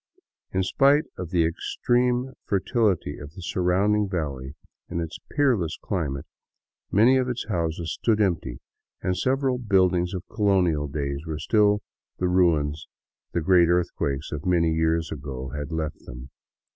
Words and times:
In 0.51 0.63
spite 0.63 1.03
of 1.15 1.29
the 1.29 1.45
extreme 1.45 2.33
fertility 2.47 3.19
of 3.19 3.33
the 3.33 3.41
surrounding 3.43 4.09
valley 4.09 4.55
and 4.89 4.99
its 4.99 5.19
peerless 5.29 5.77
climate, 5.79 6.25
many 6.91 7.17
of 7.17 7.29
its 7.29 7.45
houses 7.49 7.99
stood 8.01 8.19
empty, 8.19 8.61
and 9.03 9.15
several 9.15 9.59
buildings 9.59 10.15
of 10.15 10.23
colonial 10.27 10.87
days 10.87 11.27
were 11.27 11.37
still 11.37 11.83
the 12.17 12.27
ruins 12.27 12.87
the 13.33 13.41
great 13.41 13.67
earthquake 13.69 14.21
of 14.31 14.43
many 14.43 14.73
years 14.73 15.11
ago 15.11 15.49
had 15.49 15.71
left 15.71 15.99
them. 16.07 16.31